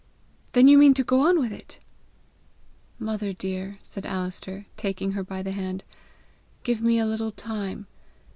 "Then 0.53 0.67
you 0.67 0.79
mean 0.79 0.95
to 0.95 1.03
go 1.03 1.19
on 1.27 1.37
with 1.39 1.51
it?" 1.53 1.77
"Mother 2.97 3.33
dear," 3.33 3.77
said 3.83 4.03
Alister, 4.03 4.65
taking 4.75 5.11
her 5.11 5.23
by 5.23 5.43
the 5.43 5.51
hand, 5.51 5.83
"give 6.63 6.81
me 6.81 6.97
a 6.97 7.05
little 7.05 7.31
time. 7.31 7.85